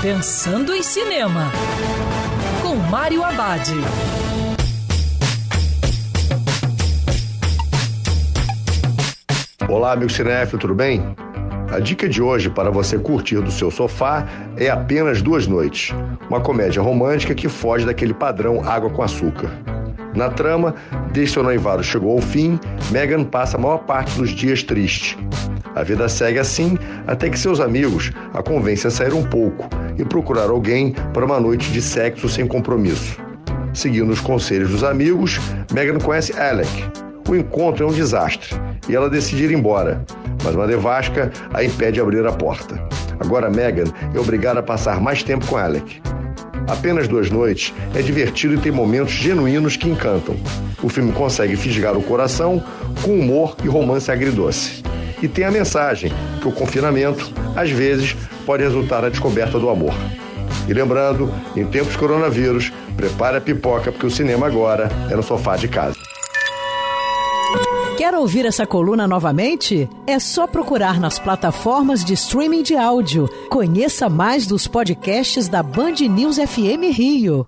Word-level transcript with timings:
Pensando 0.00 0.72
em 0.72 0.80
Cinema, 0.80 1.50
com 2.62 2.76
Mário 2.76 3.24
Abad. 3.24 3.68
Olá, 9.68 9.94
amigo 9.94 10.08
cinéfilo, 10.08 10.60
tudo 10.60 10.72
bem? 10.72 11.02
A 11.72 11.80
dica 11.80 12.08
de 12.08 12.22
hoje 12.22 12.48
para 12.48 12.70
você 12.70 12.96
curtir 12.96 13.40
do 13.40 13.50
seu 13.50 13.72
sofá 13.72 14.24
é 14.56 14.70
apenas 14.70 15.20
duas 15.20 15.48
noites. 15.48 15.92
Uma 16.30 16.40
comédia 16.40 16.80
romântica 16.80 17.34
que 17.34 17.48
foge 17.48 17.84
daquele 17.84 18.14
padrão 18.14 18.62
água 18.64 18.90
com 18.90 19.02
açúcar. 19.02 19.50
Na 20.14 20.30
trama, 20.30 20.76
desde 21.10 21.34
seu 21.34 21.42
noivado 21.42 21.82
chegou 21.82 22.12
ao 22.12 22.22
fim, 22.22 22.60
Megan 22.92 23.24
passa 23.24 23.56
a 23.56 23.60
maior 23.60 23.78
parte 23.78 24.16
dos 24.16 24.30
dias 24.30 24.62
triste. 24.62 25.18
A 25.74 25.82
vida 25.82 26.08
segue 26.08 26.38
assim 26.38 26.78
até 27.04 27.28
que 27.28 27.38
seus 27.38 27.58
amigos 27.58 28.12
a 28.32 28.40
convencem 28.44 28.88
a 28.88 28.92
sair 28.92 29.12
um 29.12 29.24
pouco 29.24 29.68
e 29.98 30.04
procurar 30.04 30.50
alguém 30.50 30.92
para 31.12 31.24
uma 31.24 31.40
noite 31.40 31.70
de 31.72 31.82
sexo 31.82 32.28
sem 32.28 32.46
compromisso. 32.46 33.18
Seguindo 33.74 34.10
os 34.10 34.20
conselhos 34.20 34.70
dos 34.70 34.84
amigos, 34.84 35.38
Megan 35.72 35.98
conhece 35.98 36.32
Alec. 36.38 36.70
O 37.28 37.36
encontro 37.36 37.84
é 37.84 37.88
um 37.88 37.92
desastre 37.92 38.56
e 38.88 38.96
ela 38.96 39.10
decide 39.10 39.44
ir 39.44 39.52
embora, 39.52 40.04
mas 40.42 40.54
uma 40.54 40.66
devasca 40.66 41.30
a 41.52 41.62
impede 41.62 41.92
de 41.92 42.00
abrir 42.00 42.26
a 42.26 42.32
porta. 42.32 42.82
Agora 43.20 43.50
Megan 43.50 43.92
é 44.14 44.18
obrigada 44.18 44.60
a 44.60 44.62
passar 44.62 45.00
mais 45.00 45.22
tempo 45.22 45.46
com 45.46 45.56
Alec. 45.56 46.00
Apenas 46.68 47.08
duas 47.08 47.30
noites 47.30 47.74
é 47.94 48.02
divertido 48.02 48.54
e 48.54 48.58
tem 48.58 48.70
momentos 48.70 49.14
genuínos 49.14 49.76
que 49.76 49.88
encantam. 49.88 50.36
O 50.82 50.88
filme 50.88 51.12
consegue 51.12 51.56
fisgar 51.56 51.96
o 51.96 52.02
coração 52.02 52.62
com 53.02 53.18
humor 53.18 53.56
e 53.64 53.68
romance 53.68 54.10
agridoce. 54.10 54.82
E 55.22 55.26
tem 55.26 55.44
a 55.44 55.50
mensagem 55.50 56.12
que 56.40 56.46
o 56.46 56.52
confinamento, 56.52 57.32
às 57.58 57.70
vezes, 57.70 58.16
pode 58.46 58.62
resultar 58.62 59.02
na 59.02 59.08
descoberta 59.08 59.58
do 59.58 59.68
amor. 59.68 59.92
E 60.68 60.72
lembrando, 60.72 61.32
em 61.56 61.66
tempos 61.66 61.92
de 61.92 61.98
coronavírus, 61.98 62.72
prepare 62.96 63.38
a 63.38 63.40
pipoca 63.40 63.90
porque 63.90 64.06
o 64.06 64.10
cinema 64.10 64.46
agora 64.46 64.88
é 65.10 65.16
no 65.16 65.22
sofá 65.22 65.56
de 65.56 65.66
casa. 65.66 65.96
Quer 67.96 68.14
ouvir 68.14 68.46
essa 68.46 68.64
coluna 68.64 69.08
novamente? 69.08 69.88
É 70.06 70.20
só 70.20 70.46
procurar 70.46 71.00
nas 71.00 71.18
plataformas 71.18 72.04
de 72.04 72.14
streaming 72.14 72.62
de 72.62 72.76
áudio. 72.76 73.28
Conheça 73.50 74.08
mais 74.08 74.46
dos 74.46 74.68
podcasts 74.68 75.48
da 75.48 75.60
Band 75.60 75.96
News 76.08 76.36
FM 76.36 76.92
Rio. 76.92 77.44